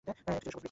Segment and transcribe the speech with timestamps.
[0.07, 0.57] এটি চিরসবুজ বৃক্ষ।